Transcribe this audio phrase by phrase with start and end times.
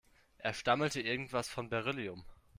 [0.39, 2.25] Er stammelte irgendwas von Beryllium.